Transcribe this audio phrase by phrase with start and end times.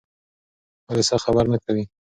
[0.89, 1.83] حادثه خبر نه کوي.